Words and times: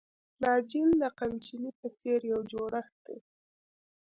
فلاجیل 0.35 0.89
د 1.01 1.03
قمچینې 1.19 1.71
په 1.79 1.87
څېر 1.99 2.19
یو 2.31 2.39
جوړښت 2.51 2.95
دی. 3.07 3.17